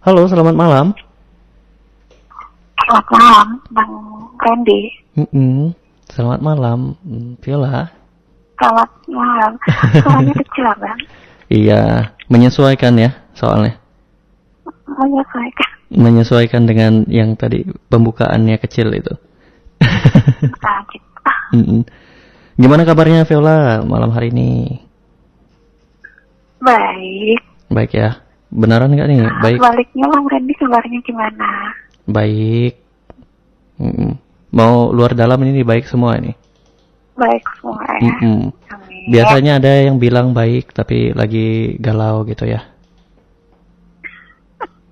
Halo, 0.00 0.24
selamat 0.24 0.56
malam. 0.56 0.96
Selamat 2.80 3.06
malam, 3.12 3.46
Bang 3.68 3.92
Randy. 4.40 4.88
Mm-mm. 5.12 5.76
Selamat 6.08 6.40
malam, 6.40 6.96
Mm, 7.04 7.36
Viola. 7.44 7.92
Selamat 8.56 8.88
malam. 9.12 9.52
Suaranya 10.00 10.34
kecil, 10.40 10.72
Bang. 10.80 11.00
Iya, 11.52 12.14
menyesuaikan 12.32 12.96
ya 12.96 13.12
soalnya. 13.36 13.76
Menyesuaikan. 14.88 15.70
Menyesuaikan 15.92 16.62
dengan 16.64 17.04
yang 17.10 17.36
tadi 17.36 17.68
pembukaannya 17.92 18.56
kecil 18.56 18.88
itu. 18.96 19.12
Mm-mm. 21.52 21.84
Gimana 22.56 22.88
kabarnya 22.88 23.28
Viola 23.28 23.84
malam 23.84 24.16
hari 24.16 24.32
ini? 24.32 24.80
Baik. 26.64 27.44
Baik 27.68 27.92
ya. 27.92 28.29
Beneran 28.50 28.90
nggak 28.90 29.06
nih? 29.06 29.22
Baik. 29.38 29.58
Baliknya 29.62 30.06
Bang 30.10 30.26
Randy 30.26 30.54
kabarnya 30.58 30.98
gimana? 31.06 31.70
Baik. 32.10 32.74
Mm-mm. 33.78 34.18
Mau 34.50 34.90
luar 34.90 35.14
dalam 35.14 35.38
ini 35.46 35.62
baik 35.62 35.86
semua 35.86 36.18
ini. 36.18 36.34
Baik 37.14 37.46
semua 37.62 37.78
ya. 37.86 38.10
Mm-mm. 38.10 38.50
Amin. 38.74 39.06
Biasanya 39.14 39.62
ada 39.62 39.70
yang 39.86 40.02
bilang 40.02 40.34
baik 40.34 40.74
tapi 40.74 41.14
lagi 41.14 41.78
galau 41.78 42.26
gitu 42.26 42.50
ya. 42.50 42.66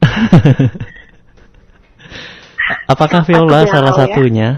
Apakah 2.88 3.26
Viola 3.26 3.66
galau 3.66 3.72
salah 3.74 3.92
ya? 3.92 3.98
satunya? 4.06 4.48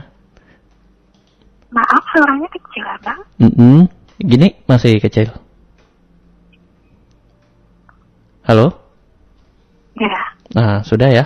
Maaf, 1.73 2.02
suaranya 2.12 2.48
kecil, 2.52 2.85
Bang. 3.01 3.21
Mm-mm. 3.41 3.88
Gini 4.21 4.60
masih 4.69 5.01
kecil. 5.01 5.32
Halo? 8.45 8.90
Ya, 10.50 10.59
Nah, 10.59 10.82
sudah 10.82 11.09
ya? 11.14 11.24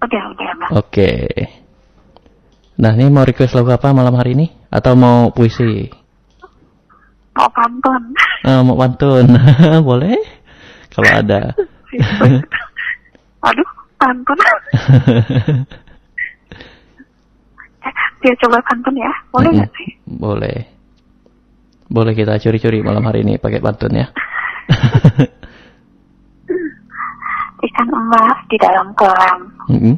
udah, 0.00 0.22
udah, 0.32 0.48
Bang. 0.56 0.70
Oke. 0.80 1.12
Nah, 2.80 2.92
ini 2.96 3.08
mau 3.12 3.24
request 3.24 3.56
lagu 3.56 3.68
apa 3.72 3.92
malam 3.92 4.16
hari 4.16 4.32
ini? 4.32 4.48
Atau 4.72 4.96
mau 4.96 5.28
puisi? 5.32 5.88
Mau 7.36 7.48
pantun. 7.52 8.02
Ah, 8.44 8.64
mau 8.64 8.76
pantun? 8.80 9.28
Boleh? 9.88 10.16
Kalau 10.88 11.10
ada. 11.20 11.52
Aduh, 13.48 13.70
pantun. 14.00 14.38
Dia 18.24 18.32
coba 18.40 18.58
pantun 18.64 18.96
ya. 18.96 19.12
Boleh 19.28 19.50
nggak 19.52 19.70
sih? 19.76 19.88
Boleh. 20.08 20.58
Boleh 21.92 22.12
kita 22.16 22.40
curi-curi 22.40 22.80
malam 22.80 23.04
hari 23.04 23.20
ini 23.20 23.36
pakai 23.36 23.60
pantun 23.60 23.92
ya. 24.00 24.08
Ikan 27.86 28.02
emas 28.02 28.38
di 28.50 28.56
dalam 28.58 28.90
kolam. 28.98 29.40
Mm-mm. 29.70 29.94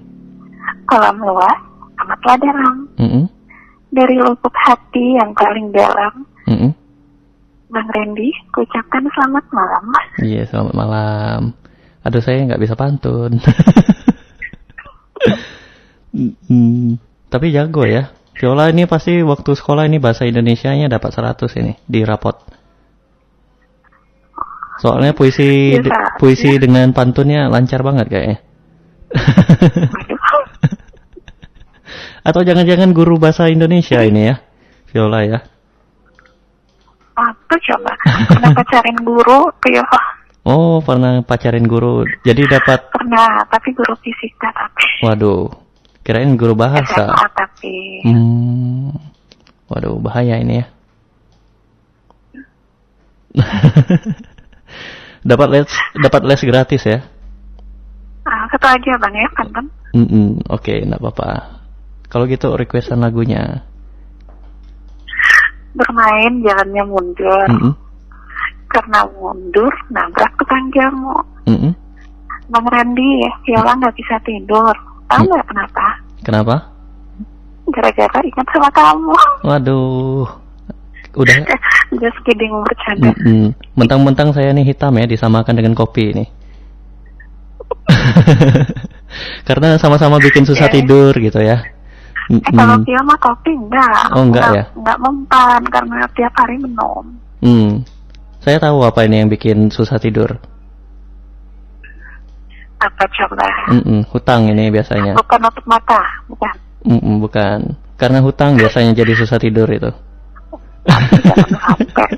Kolam 0.84 1.16
luas, 1.24 1.56
amatlah 1.96 2.36
dalam. 2.36 2.76
Mm-mm. 3.00 3.24
Dari 3.88 4.20
lubuk 4.20 4.52
hati 4.52 5.16
yang 5.16 5.32
paling 5.32 5.72
dalam, 5.72 6.28
Mm-mm. 6.44 6.76
Bang 7.72 7.88
Randy, 7.88 8.28
kuucapkan 8.52 9.08
selamat 9.08 9.44
malam. 9.56 9.84
Iya, 10.20 10.44
selamat 10.52 10.74
malam. 10.76 11.40
Aduh, 12.04 12.20
saya 12.20 12.44
nggak 12.44 12.60
bisa 12.60 12.76
pantun. 12.76 13.40
Mm, 16.12 17.00
Tapi 17.32 17.46
jago 17.56 17.88
ya. 17.88 18.12
Viola 18.36 18.68
ini 18.68 18.84
pasti 18.84 19.24
waktu 19.24 19.56
sekolah 19.56 19.88
ini 19.88 19.96
bahasa 19.96 20.28
Indonesianya 20.28 20.92
dapat 20.92 21.16
100 21.16 21.56
ini 21.64 21.72
di 21.88 22.04
rapot. 22.04 22.36
Soalnya 24.78 25.10
puisi 25.12 25.74
Bisa. 25.74 26.14
puisi 26.16 26.54
dengan 26.56 26.90
pantunnya 26.94 27.50
lancar 27.50 27.82
banget 27.82 28.06
kayaknya. 28.06 28.38
Atau 32.22 32.44
jangan-jangan 32.44 32.92
guru 32.92 33.16
bahasa 33.16 33.48
Indonesia 33.48 34.04
ini 34.04 34.28
ya, 34.28 34.36
Viola 34.92 35.24
ya. 35.24 35.40
apa 37.18 37.54
coba? 37.58 37.92
Pernah 38.30 38.50
pacarin 38.54 38.98
guru? 39.02 39.50
Ya, 39.66 39.82
Oh, 40.46 40.78
pernah 40.78 41.18
pacarin 41.20 41.66
guru. 41.66 42.06
Jadi 42.22 42.46
dapat 42.46 42.86
pernah, 42.94 43.42
tapi 43.50 43.74
guru 43.74 43.90
fisika 43.98 44.48
tapi. 44.54 44.86
waduh, 45.02 45.50
kirain 46.06 46.38
guru 46.38 46.54
bahasa. 46.54 47.10
SMA 47.10 47.26
tapi. 47.34 47.76
Hmm. 48.06 48.94
Waduh, 49.66 49.98
bahaya 49.98 50.38
ini 50.38 50.62
ya. 50.62 50.66
dapat 55.22 55.48
les 55.50 55.68
dapat 55.96 56.22
les 56.24 56.42
gratis 56.42 56.82
ya. 56.84 56.98
Ah, 58.28 58.44
satu 58.52 58.66
aja 58.68 58.92
bang 59.00 59.14
ya, 59.16 59.28
pantun. 59.32 59.66
Mm-mm, 59.96 60.44
Oke, 60.52 60.84
enggak 60.84 61.00
apa-apa. 61.00 61.30
Kalau 62.08 62.28
gitu 62.28 62.52
requestan 62.54 63.00
lagunya. 63.00 63.64
Bermain 65.72 66.42
jalannya 66.42 66.84
mundur. 66.84 67.46
Mm-mm, 67.48 67.72
Karena 68.68 69.00
mundur, 69.16 69.72
nabrak 69.88 70.32
tukang 70.36 70.68
jamu. 70.72 71.16
mm-mm. 71.48 71.72
Bang 72.48 72.64
Randy, 72.68 73.28
Viola 73.44 73.76
nggak 73.76 73.96
bisa 73.96 74.16
tidur. 74.24 74.72
Tahu 75.08 75.24
nggak 75.24 75.46
kenapa? 75.48 75.86
Kenapa? 76.24 76.54
Gara-gara 77.68 78.18
ingat 78.24 78.48
sama 78.48 78.68
kamu. 78.72 79.16
Waduh. 79.44 80.24
Udah. 81.18 81.34
Just 82.02 82.18
kidding, 82.22 82.52
bercanda. 82.62 83.10
Mm-mm. 83.10 83.50
Mentang-mentang 83.74 84.30
saya 84.30 84.54
nih 84.54 84.70
hitam 84.70 84.94
ya 84.94 85.08
disamakan 85.08 85.56
dengan 85.58 85.74
kopi 85.74 86.14
ini. 86.14 86.24
Karena 89.48 89.74
sama-sama 89.80 90.20
bikin 90.22 90.46
susah 90.46 90.68
Oke. 90.70 90.78
tidur 90.78 91.16
gitu 91.16 91.40
ya. 91.42 91.64
Eh, 92.28 92.40
kalau. 92.52 92.84
Vio 92.84 93.00
mah 93.02 93.18
kopi 93.18 93.56
enggak. 93.56 94.12
Oh, 94.12 94.22
enggak 94.22 94.46
ya? 94.52 94.64
Enggak 94.76 94.98
mempan 95.00 95.62
karena 95.72 96.04
tiap 96.12 96.32
hari 96.36 96.60
minum. 96.60 97.04
Hmm. 97.40 97.82
Saya 98.44 98.60
tahu 98.60 98.84
apa 98.84 99.08
ini 99.08 99.24
yang 99.24 99.30
bikin 99.32 99.72
susah 99.72 99.96
tidur. 99.96 100.36
Apa 102.78 103.04
coba? 103.10 103.48
Mm-mm, 103.74 104.06
hutang 104.14 104.46
ini 104.52 104.70
biasanya. 104.70 105.18
Bukan 105.18 105.40
nutup 105.42 105.66
mata, 105.66 105.98
bukan. 106.30 106.54
Mm-mm, 106.86 107.18
bukan. 107.18 107.74
Karena 107.98 108.22
hutang 108.22 108.54
biasanya 108.54 108.94
jadi 108.94 109.12
susah 109.18 109.42
tidur 109.42 109.66
itu. 109.66 109.90
Jangan 110.88 111.52
sampai. 111.52 112.10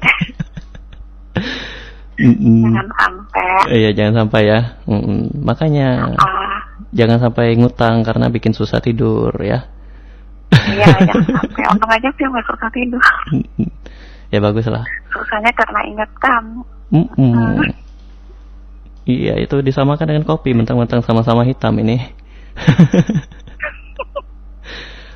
Mm-mm. 2.20 2.62
Jangan 2.68 2.88
sampai. 2.94 3.48
Iya, 3.72 3.90
jangan 3.96 4.14
sampai 4.24 4.42
ya. 4.46 4.60
Makanya 5.40 5.88
jangan 6.92 7.18
sampai 7.18 7.56
ngutang 7.58 8.04
karena 8.06 8.28
bikin 8.30 8.52
susah 8.52 8.78
tidur 8.78 9.32
ya. 9.40 9.66
iya, 10.70 10.86
jangan 11.02 11.26
sampai. 11.40 11.62
Untung 11.72 11.90
aja 11.90 12.08
Vio 12.14 12.28
nggak 12.30 12.46
susah 12.46 12.70
tidur. 12.70 13.04
Ya 14.30 14.38
bagus 14.38 14.66
lah. 14.70 14.84
Susahnya 15.10 15.50
karena 15.56 15.80
ingat 15.90 16.10
kamu. 16.22 16.62
Iya, 19.10 19.42
itu 19.42 19.58
disamakan 19.64 20.06
dengan 20.06 20.22
kopi 20.28 20.54
mentang-mentang 20.54 21.02
sama-sama 21.02 21.42
hitam 21.42 21.74
ini. 21.82 21.98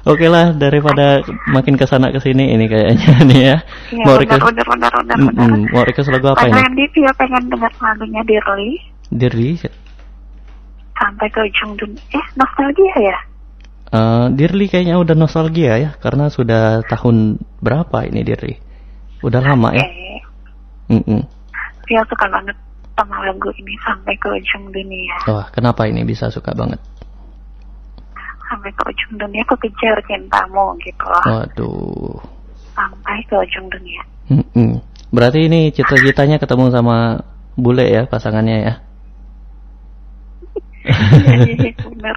Oke 0.05 0.29
lah, 0.29 0.53
daripada 0.53 1.25
makin 1.49 1.81
ke 1.81 1.89
sana 1.89 2.13
ke 2.13 2.21
sini 2.21 2.53
ini 2.53 2.69
kayaknya 2.69 3.11
nih 3.33 3.41
ya. 3.41 3.57
Iya, 3.89 4.05
mau 4.05 4.21
request, 4.21 4.45
benar, 4.45 4.67
benar, 4.69 4.93
benar. 5.01 5.17
Mm-mm, 5.17 5.73
mau 5.73 5.81
request 5.81 6.13
lagu 6.13 6.29
apa 6.29 6.45
Bang 6.45 6.53
ini? 6.53 6.61
Randy, 6.61 6.85
Vio 6.93 7.13
pengen 7.17 7.43
dengar 7.49 7.73
lagunya 7.81 8.21
Dirli 8.21 8.71
Dirli, 9.09 9.57
sampai 10.93 11.27
ke 11.33 11.41
ujung 11.49 11.73
dunia. 11.81 12.05
Eh, 12.13 12.27
nostalgia 12.37 12.97
ya? 13.01 13.19
Eh, 13.97 14.27
Dirli 14.37 14.67
kayaknya 14.69 15.01
udah 15.01 15.17
nostalgia 15.17 15.81
ya, 15.81 15.91
karena 15.97 16.29
sudah 16.29 16.85
tahun 16.85 17.41
berapa 17.65 18.05
ini 18.05 18.21
Dirli? 18.21 18.55
Udah 19.25 19.41
lama 19.41 19.73
ya. 19.73 19.89
Eh, 19.89 20.21
Mm-mm. 21.01 21.25
Vio 21.89 22.03
suka 22.13 22.29
banget 22.29 22.57
sama 22.93 23.25
lagu 23.25 23.49
ini 23.57 23.73
sampai 23.81 24.15
ke 24.21 24.29
ujung 24.29 24.69
dunia. 24.69 25.17
Wah, 25.27 25.49
kenapa 25.49 25.89
ini 25.89 26.05
bisa 26.05 26.29
suka 26.29 26.53
banget? 26.53 26.79
Sampai 28.55 28.71
ke 28.71 28.87
ujung 28.87 29.19
dunia 29.19 29.43
aku 29.43 29.59
kejar 29.67 29.99
cintamu 30.07 30.79
gitu 30.79 31.03
loh. 31.03 31.25
Waduh. 31.27 32.23
Sampai 32.71 33.19
ke 33.27 33.35
ujung 33.35 33.67
dunia. 33.67 34.03
Mm-mm. 34.31 34.79
Berarti 35.11 35.51
ini 35.51 35.75
cita-citanya 35.75 36.39
ketemu 36.39 36.71
sama 36.71 37.19
bule 37.59 37.83
ya 37.91 38.07
pasangannya 38.07 38.57
ya? 38.63 38.75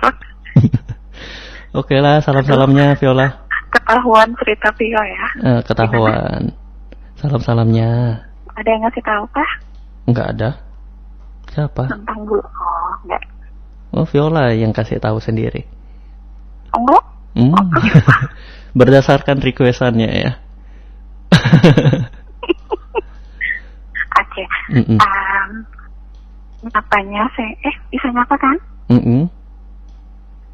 Oke 1.82 1.98
lah, 1.98 2.22
salam-salamnya 2.22 2.94
Viola. 3.02 3.34
Ketahuan 3.74 4.30
cerita 4.38 4.70
Vio 4.78 5.02
ya. 5.02 5.26
Eh, 5.42 5.62
ketahuan. 5.66 6.54
Salam-salamnya. 7.18 8.22
Ada 8.54 8.70
yang 8.70 8.82
ngasih 8.86 9.02
tahu 9.02 9.26
kah 9.34 9.52
Enggak 10.06 10.28
ada. 10.38 10.50
Siapa? 11.50 11.90
tentang 11.90 12.22
bu? 12.30 12.38
Oh, 12.38 12.94
enggak. 13.02 13.22
Oh, 13.90 14.06
Viola 14.06 14.54
yang 14.54 14.70
kasih 14.70 15.02
tahu 15.02 15.18
sendiri. 15.18 15.66
Enggak? 16.76 17.04
Hmm. 17.38 17.54
Berdasarkan 18.80 19.38
requestannya 19.42 20.10
ya. 20.10 20.32
Oke. 24.18 24.44
Mm-mm. 24.74 24.98
Um, 24.98 25.50
Nyapanya 26.66 27.30
saya, 27.38 27.54
eh 27.70 27.76
bisa 27.94 28.10
nyapa 28.10 28.34
kan? 28.34 28.58
Mm-mm. 28.90 29.30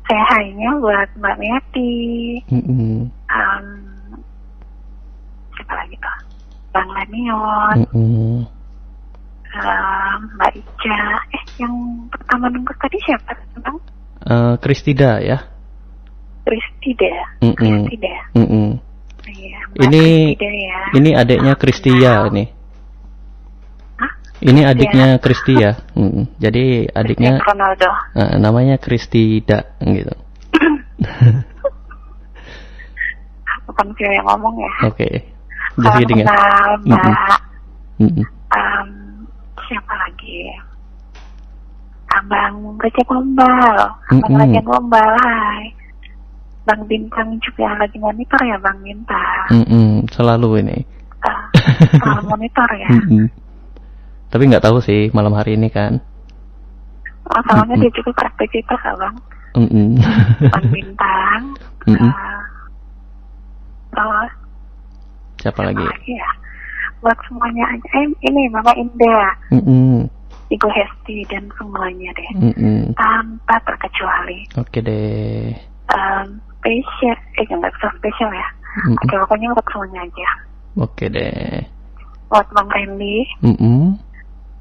Saya 0.04 0.24
hainya 0.36 0.76
buat 0.84 1.08
Mbak 1.16 1.40
Meti, 1.40 1.96
Mm-mm. 2.52 3.08
um, 3.08 3.66
siapa 5.56 5.74
lagi 5.80 5.96
tuh? 5.96 6.18
Bang 6.76 6.92
Lanion, 6.92 7.88
Mm-mm. 7.88 8.44
um, 9.56 10.20
Mbak 10.36 10.52
Ica. 10.60 11.00
Eh, 11.32 11.44
yang 11.64 11.72
pertama 12.12 12.52
nunggu 12.52 12.76
tadi 12.76 13.00
siapa? 13.08 13.32
Bang 13.64 13.80
Eh, 14.24 14.56
Kristida 14.60 15.20
ya. 15.24 15.53
Kristida. 16.84 17.16
Mm-mm. 17.40 17.88
Kristida. 17.88 18.12
Mm-mm. 18.36 18.68
Iya, 19.24 19.56
Mbak 19.72 19.84
Ini- 19.88 20.36
Kristida 20.36 20.50
ya. 20.52 20.78
Ini 20.94 21.10
adiknya 21.16 21.54
Kristia 21.56 22.12
ini. 22.28 22.44
Hah? 23.96 24.12
Ini 24.44 24.62
adiknya 24.68 25.08
Kristia. 25.18 25.70
Mm-mm. 25.96 26.28
Jadi 26.36 26.92
adiknya 26.92 27.40
Ronaldo. 27.40 27.88
eh, 28.20 28.36
namanya 28.36 28.76
Kristida 28.76 29.72
gitu. 29.80 30.12
Bukan 33.64 33.88
Vio 33.96 34.12
yang 34.12 34.28
ngomong 34.28 34.56
ya. 34.60 34.72
Oke. 34.92 35.08
Just 35.80 35.88
Salam 35.88 36.00
kidding 36.04 36.20
ya. 36.20 36.26
kenal, 36.28 36.68
Mbak. 36.84 37.40
Mm-mm. 38.04 38.26
Um, 38.54 38.90
siapa 39.64 39.94
lagi? 39.96 40.52
Abang 42.14 42.76
Recep 42.78 43.08
Gombal. 43.08 43.78
Abang 44.12 44.20
Mm-mm. 44.20 44.38
Recep 44.44 44.66
Gombal, 44.68 45.10
hai. 45.24 45.72
Bang 46.64 46.88
Bintang 46.88 47.36
juga 47.44 47.76
lagi 47.76 48.00
monitor 48.00 48.40
ya, 48.40 48.56
Bang 48.60 48.80
Bintang. 48.80 49.48
Mm-mm. 49.52 50.08
Selalu 50.16 50.64
ini. 50.64 50.78
Uh, 51.24 51.44
soal 52.00 52.24
monitor 52.32 52.70
ya. 52.80 52.88
Mm-mm. 52.88 53.28
Tapi 54.32 54.44
nggak 54.48 54.64
tahu 54.64 54.80
sih 54.80 55.12
malam 55.12 55.36
hari 55.36 55.60
ini 55.60 55.68
kan. 55.68 56.00
Oh, 57.28 57.42
soalnya 57.48 57.76
dia 57.80 57.92
juga 57.92 58.12
beraktivitas, 58.16 58.80
Abang. 58.84 59.16
Mm-mm. 59.60 60.00
Bang 60.52 60.68
Bintang. 60.72 61.42
Mm-mm. 61.92 62.08
uh, 62.08 62.44
terus, 63.92 64.32
Siapa 65.44 65.68
lagi? 65.68 65.84
lagi 65.84 66.12
ya? 66.16 66.32
Buat 67.04 67.20
semuanya 67.28 67.68
aja. 67.68 67.88
Eh, 68.00 68.08
ini 68.24 68.48
Mama 68.48 68.72
Indah. 68.80 69.36
Mm-mm. 69.52 70.08
Ibu 70.48 70.68
Hesti 70.72 71.28
dan 71.28 71.52
semuanya 71.60 72.08
deh. 72.16 72.30
Mm-mm. 72.40 72.96
Tanpa 72.96 73.60
terkecuali. 73.68 74.48
Oke 74.56 74.80
deh. 74.80 75.52
um, 75.92 76.40
spesial, 76.64 77.18
eh 77.36 77.44
nggak 77.46 77.74
bisa 77.76 77.88
spesial 78.00 78.32
ya. 78.32 78.48
Mm-mm. 78.74 78.96
Oke, 78.98 79.14
pokoknya 79.20 79.52
buat 79.52 79.68
semuanya 79.68 80.00
aja. 80.02 80.30
Oke 80.80 81.06
deh. 81.06 81.60
Buat 82.26 82.48
Bang 82.50 82.66
Randy, 82.66 83.28
Mm-mm. 83.44 83.94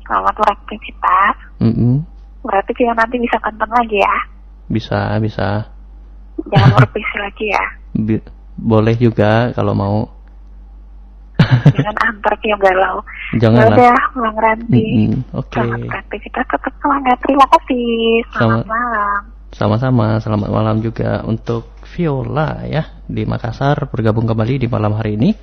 selamat 0.04 0.34
beraktivitas. 0.37 1.37
Mm-mm. 1.62 2.02
Berarti 2.43 2.75
kita 2.75 2.93
nanti 2.93 3.16
bisa 3.16 3.38
kantor 3.38 3.70
lagi 3.70 3.96
ya. 3.96 4.16
Bisa, 4.66 4.99
bisa. 5.16 5.64
Jangan 6.50 6.75
berpisi 6.82 7.16
lagi 7.16 7.46
ya. 7.49 7.64
Bi- 7.94 8.26
boleh 8.52 8.93
juga 8.94 9.55
kalau 9.55 9.72
mau. 9.72 9.98
Jangan 11.43 11.96
antar 12.02 12.34
Kio 12.38 12.55
galau. 12.56 13.00
Jangan 13.40 13.72
lah. 13.72 13.76
Udah, 13.76 13.96
Bang 14.14 14.37
Randy. 14.37 14.87
Mm-mm. 15.08 15.20
Oke. 15.32 15.56
Selamat 15.56 15.81
beraktivitas, 15.88 16.44
tetap 16.44 16.72
semangat. 16.78 17.16
Terima 17.25 17.46
kasih. 17.48 17.88
Selamat 18.31 18.60
Sama- 18.60 18.69
malam. 18.69 19.20
Sama-sama, 19.52 20.16
selamat 20.16 20.49
malam 20.49 20.81
juga 20.81 21.20
untuk 21.28 21.69
Viola 21.93 22.64
ya 22.64 23.04
di 23.04 23.28
Makassar 23.28 23.84
bergabung 23.93 24.25
kembali 24.25 24.64
di 24.64 24.66
malam 24.66 24.96
hari 24.96 25.20
ini. 25.20 25.37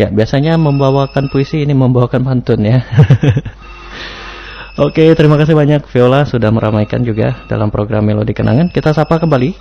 Ya, 0.00 0.08
biasanya 0.08 0.56
membawakan 0.56 1.28
puisi 1.28 1.60
ini 1.60 1.76
membawakan 1.76 2.24
pantun 2.24 2.64
ya. 2.64 2.80
Oke, 4.88 5.12
terima 5.12 5.36
kasih 5.36 5.52
banyak 5.52 5.84
Viola 5.92 6.24
sudah 6.24 6.48
meramaikan 6.48 7.04
juga 7.04 7.44
dalam 7.50 7.68
program 7.68 8.06
Melodi 8.06 8.32
Kenangan. 8.32 8.72
Kita 8.72 8.96
sapa 8.96 9.20
kembali. 9.20 9.52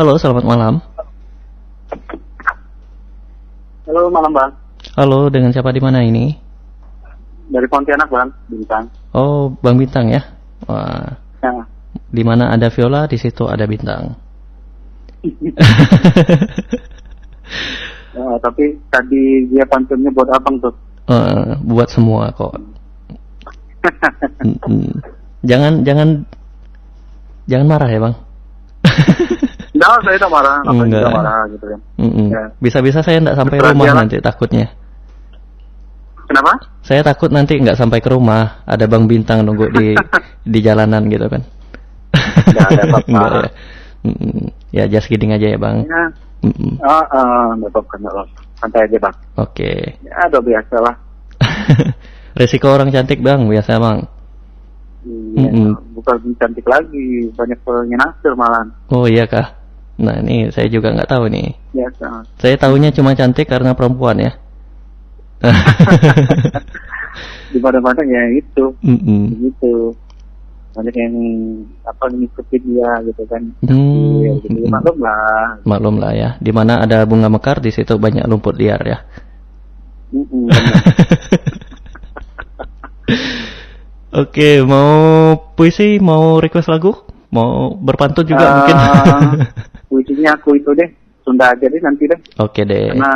Halo, 0.00 0.16
selamat 0.16 0.44
malam. 0.46 0.80
Halo 3.86 4.10
malam 4.10 4.34
bang, 4.34 4.50
Halo, 4.98 5.30
dengan 5.30 5.54
siapa 5.54 5.70
di 5.70 5.78
mana 5.78 6.02
ini? 6.02 6.34
dari 7.46 7.62
Pontianak 7.70 8.10
bang, 8.10 8.26
bintang. 8.50 8.90
Oh, 9.14 9.54
Bang 9.62 9.78
Bintang 9.78 10.10
ya. 10.10 10.18
Wah, 10.66 11.14
Ya. 11.44 11.75
Di 12.06 12.22
mana 12.22 12.54
ada 12.54 12.70
Viola, 12.70 13.06
di 13.10 13.18
situ 13.18 13.44
ada 13.46 13.64
Bintang. 13.66 14.14
Eh, 18.16 18.36
tapi 18.40 18.72
tadi 18.88 19.44
dia 19.52 19.60
pantunnya 19.68 20.08
buat 20.08 20.24
abang 20.32 20.56
tuh. 20.56 20.72
Eh, 21.12 21.52
buat 21.68 21.84
semua 21.92 22.32
kok. 22.32 22.56
Jangan 25.46 25.84
jangan 25.86 26.24
jangan 27.46 27.66
marah 27.70 27.86
ya 27.92 28.00
bang. 28.02 28.14
Enggak, 29.76 30.00
saya 30.02 30.16
tak 30.18 30.32
marah, 30.32 30.58
apa 30.64 30.82
Enggak. 30.82 31.12
marah 31.12 31.40
gitu 31.52 31.64
kan. 31.68 31.80
Ya. 32.32 32.44
Bisa-bisa 32.58 32.98
saya 33.04 33.20
nggak 33.22 33.36
sampai 33.38 33.56
Betul, 33.60 33.70
rumah 33.76 33.86
jalan. 33.86 33.98
nanti 34.02 34.16
takutnya. 34.18 34.66
Kenapa? 36.26 36.52
Saya 36.82 37.00
takut 37.06 37.30
nanti 37.30 37.54
nggak 37.60 37.78
sampai 37.78 38.00
ke 38.02 38.08
rumah 38.10 38.64
ada 38.66 38.88
bang 38.90 39.04
bintang 39.06 39.46
nunggu 39.46 39.70
di 39.70 39.94
di 40.56 40.58
jalanan 40.64 41.06
gitu 41.06 41.28
kan. 41.30 41.44
Nggak 42.46 42.66
ada 42.70 42.82
apa-apa. 42.86 43.50
Ya. 44.70 44.84
Just 44.86 45.10
kidding 45.10 45.34
aja 45.34 45.46
ya 45.50 45.58
bang. 45.58 45.82
Ya, 45.82 46.02
ah, 46.86 47.50
nggak 47.58 47.70
apa-apa, 47.74 47.94
nggak 47.98 48.12
apa-apa. 48.14 48.38
Santai 48.62 48.80
aja 48.86 48.96
bang. 49.02 49.16
Oke. 49.36 49.72
Ya, 50.04 50.30
udah 50.30 50.42
biasa 50.42 50.76
lah. 50.78 50.94
Resiko 52.38 52.68
orang 52.70 52.92
cantik 52.92 53.24
bang 53.24 53.44
biasa 53.48 53.80
bang. 53.80 53.98
Iya, 55.06 55.48
Mm-mm. 55.54 55.94
bukan 55.94 56.18
cantik 56.34 56.66
lagi, 56.66 57.30
banyak 57.38 57.60
yang 57.62 58.00
naksir 58.02 58.34
malahan. 58.34 58.66
Oh 58.90 59.06
iya 59.06 59.22
kah? 59.30 59.54
Nah 60.02 60.18
ini 60.18 60.50
saya 60.50 60.66
juga 60.66 60.90
nggak 60.90 61.06
tahu 61.06 61.30
nih. 61.30 61.54
Biasa. 61.72 62.26
Saya 62.42 62.56
tahunya 62.58 62.90
cuma 62.90 63.14
cantik 63.14 63.46
karena 63.46 63.72
perempuan 63.78 64.18
ya. 64.18 64.34
Di 67.54 67.58
mana-mana 67.62 68.02
ya 68.02 68.22
itu, 68.34 68.74
Mm-mm. 68.82 69.46
gitu. 69.46 69.94
Banyak 70.76 70.92
yang 70.92 71.14
apa 71.82 72.04
ngikutin 72.06 72.62
dia 72.62 72.90
gitu 73.02 73.22
kan. 73.24 73.42
Hmm, 73.64 74.20
Iya, 74.20 74.32
gitu. 74.38 74.60
mm-mm. 74.60 74.68
Maklum 74.68 74.96
lah. 75.00 75.56
Maklum 75.64 75.96
lah 75.96 76.12
ya. 76.12 76.30
Di 76.36 76.52
mana 76.52 76.84
ada 76.84 77.00
bunga 77.02 77.32
mekar 77.32 77.58
di 77.58 77.72
situ 77.72 77.96
banyak 77.96 78.28
lumpur 78.28 78.52
liar 78.52 78.80
ya. 78.84 78.98
Mm-mm, 80.12 80.46
benar. 80.46 80.76
Oke, 84.16 84.62
mau 84.62 84.92
puisi, 85.52 85.96
mau 85.98 86.38
request 86.38 86.68
lagu, 86.68 86.92
mau 87.28 87.72
berpantun 87.72 88.24
juga 88.24 88.44
Ah, 88.44 88.52
mungkin. 88.54 88.76
Puisinya 89.90 90.32
aku 90.34 90.56
itu 90.56 90.72
deh, 90.72 90.88
Sunda 91.20 91.52
aja 91.52 91.64
deh 91.64 91.80
nanti 91.80 92.04
deh. 92.04 92.20
Oke 92.36 92.64
deh, 92.64 92.92
Karena 92.92 93.12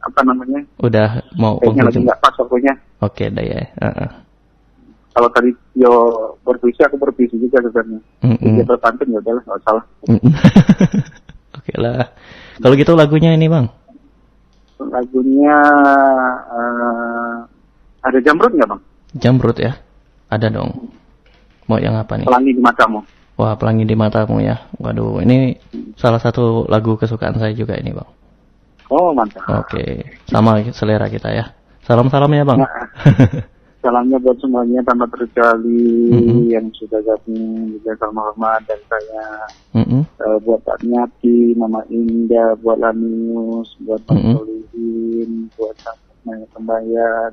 apa 0.00 0.20
namanya? 0.24 0.60
udah 0.78 1.08
mau 1.34 1.56
Kayaknya 1.56 1.82
lagi 1.84 1.98
nggak 2.04 2.20
pas 2.20 2.34
waktunya. 2.36 2.74
Oke 3.00 3.24
deh 3.28 3.44
ya. 3.44 3.62
Heeh. 3.76 4.08
Kalau 5.10 5.28
tadi 5.34 5.50
yo 5.74 5.92
berpuisi 6.46 6.80
aku 6.86 6.94
berpuisi 6.94 7.34
juga 7.34 7.58
sebenarnya. 7.66 8.00
Mm-mm. 8.22 8.54
Dia 8.62 8.64
berpantun 8.64 9.10
ya 9.10 9.18
udahlah 9.18 9.42
nggak 9.42 9.62
salah. 9.66 9.84
Oke 11.58 11.74
lah. 11.74 12.14
Kalau 12.62 12.74
gitu 12.78 12.92
lagunya 12.94 13.34
ini 13.34 13.50
bang. 13.50 13.66
Lagunya 14.78 15.56
eh, 16.46 17.36
ada 18.06 18.18
jamrut 18.22 18.54
nggak 18.54 18.70
bang? 18.70 18.80
Jamrut 19.18 19.58
ya. 19.58 19.74
Ada 20.30 20.46
dong. 20.46 20.94
Mau 21.66 21.78
yang 21.82 21.98
apa 21.98 22.14
nih? 22.14 22.26
Pelangi 22.30 22.52
di 22.54 22.62
matamu. 22.62 23.00
Wah, 23.34 23.54
pelangi 23.58 23.84
di 23.88 23.96
matamu 23.98 24.38
ya. 24.38 24.68
Waduh, 24.78 25.24
ini 25.26 25.58
salah 25.98 26.22
satu 26.22 26.70
lagu 26.70 26.94
kesukaan 26.94 27.40
saya 27.40 27.50
juga 27.50 27.74
ini 27.74 27.90
bang. 27.90 28.08
Oh 28.90 29.14
mantap. 29.14 29.46
Oke, 29.46 30.18
sama 30.26 30.62
selera 30.74 31.06
kita 31.06 31.30
ya. 31.30 31.54
Salam-salam 31.86 32.30
ya 32.34 32.42
bang. 32.46 32.58
Nah, 32.62 32.70
salamnya 33.80 34.20
buat 34.20 34.36
semuanya 34.40 34.84
tanpa 34.84 35.08
terkecuali 35.08 36.12
Mm-mm. 36.12 36.52
yang 36.52 36.68
sudah 36.76 37.00
gabung 37.00 37.72
juga 37.72 37.96
sama 37.96 38.28
Muhammad 38.28 38.60
dan 38.68 38.80
saya 38.88 39.24
Mm-mm. 39.76 40.02
Eh, 40.20 40.38
buat 40.44 40.60
Pak 40.68 40.84
Nyati, 40.84 41.56
Mama 41.56 41.80
Indah, 41.88 42.52
buat 42.60 42.76
Lanius, 42.76 43.72
buat 43.80 44.04
Pak 44.04 44.16
Mm-mm. 44.20 44.34
Solihin, 44.36 45.30
buat 45.56 45.76
Nanya 46.28 46.46
Kembayan, 46.52 47.32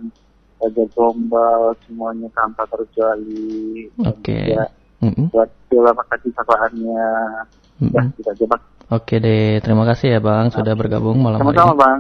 Raja 0.63 0.85
Gombal, 0.95 1.75
semuanya 1.83 2.31
tanpa 2.31 2.63
terkecuali. 2.71 3.91
Oke. 4.07 4.39
juga 4.47 4.65
Mm-mm. 5.03 5.27
Buat 5.29 5.49
Viola 5.67 5.91
makasih 5.93 6.31
sapaannya. 6.33 7.05
Ya, 7.91 8.01
Mm-mm. 8.01 8.07
kita 8.17 8.31
aja 8.33 8.45
Bang. 8.49 8.63
Oke 8.87 9.19
deh, 9.19 9.59
terima 9.59 9.83
kasih 9.83 10.15
ya 10.15 10.19
bang 10.23 10.47
sudah 10.47 10.71
bergabung 10.71 11.19
malam 11.19 11.43
hari 11.43 11.59
Sama-sama 11.59 11.75
ini. 11.75 11.81
Bang. 11.83 11.97